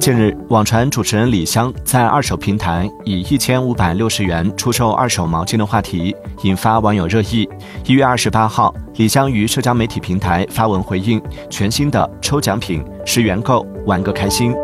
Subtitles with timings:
[0.00, 7.46] 近日网传主持人李湘在二手平台以一千五百六十元出售二手毛巾的话题引发网友热议。
[7.84, 14.54] 一月二十八号李湘于社交媒体平台发文回应全新的抽奖品十元购玩个开心。